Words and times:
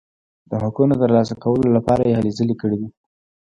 د 0.49 0.51
حقونو 0.63 0.93
ترلاسه 1.01 1.35
کولو 1.43 1.67
لپاره 1.77 2.01
یې 2.07 2.17
هلې 2.17 2.31
ځلې 2.37 2.55
کړي 2.61 2.77
دي. 2.81 2.89